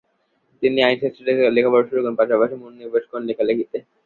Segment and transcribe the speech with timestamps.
[0.63, 3.77] তিনি আইনশাস্ত্রে লেখাপড়া শুরু করেন, পাশাপাশি মনোনিবেশ করেন লেখালেখিতে।